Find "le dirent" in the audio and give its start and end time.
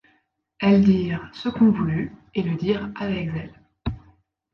2.41-2.89